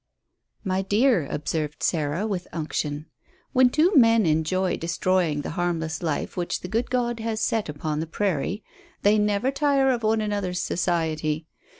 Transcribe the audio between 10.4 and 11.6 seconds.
society.